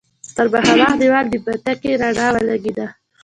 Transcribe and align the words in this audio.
پر 0.35 0.45
مخامخ 0.53 0.91
دېوال 0.99 1.25
د 1.29 1.35
بتۍ 1.45 1.91
رڼا 2.01 2.27
ولګېده. 2.35 2.87